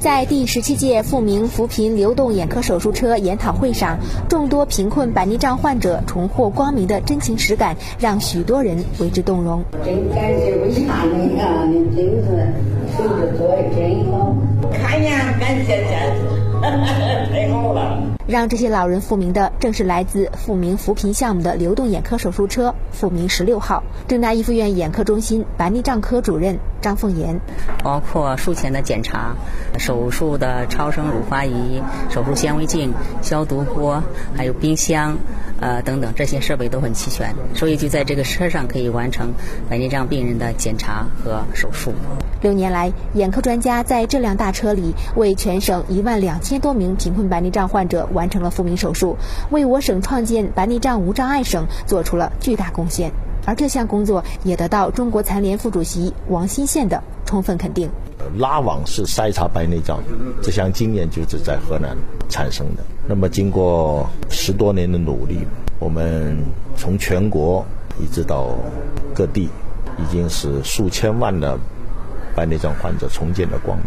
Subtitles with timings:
[0.00, 3.98] 在第十七届富民扶贫流动眼科手术车研讨会上，
[4.30, 9.62] 众多贫困白内障患者重获光明的真情实感，让许多人为之动容。
[9.84, 11.12] 真感谢伟大的
[11.44, 12.50] 啊，您真是
[12.96, 14.34] 手术做的真好，
[14.72, 16.14] 看呀，感谢天，
[17.30, 18.02] 太好了。
[18.26, 23.82] 让这些老人复明的，正是来自复明扶贫项目的流动眼科手术车“复明十六号”。
[24.06, 27.40] 郑大一附院眼科中心白内障科主任张凤岩，
[27.82, 29.34] 包括术前的检查、
[29.78, 34.00] 手术的超声乳化仪、手术纤维镜、消毒锅，
[34.36, 35.16] 还有冰箱，
[35.60, 39.32] 呃等等，这些设备都很齐全，所以就在这个车上可以完成
[39.68, 41.92] 白内障病人的检查和手术。
[42.42, 49.16] 六年来，眼科专家在这辆大车里为全省一万两千多名贫困白内障患者完成了复明手术，
[49.50, 53.12] 为我省创建白内障无障碍省做出了巨大贡献。
[53.46, 57.88] 而这项工作也得到中国残联副主席王新宪的充分肯定。
[58.36, 60.02] 拉网式筛查白内障
[60.42, 61.96] 这项经验就是在河南
[62.28, 62.82] 产生的。
[63.06, 65.46] 那么，经过十多年的努力，
[65.78, 66.36] 我们
[66.76, 67.64] 从全国
[68.00, 68.48] 一直到
[69.14, 69.48] 各地，
[69.98, 71.56] 已经是数千万的
[72.34, 73.86] 白内障患者重见了光明。